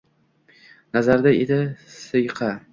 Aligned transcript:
Nazarida 0.95 1.35
edi 1.43 1.61
siyqa. 2.01 2.53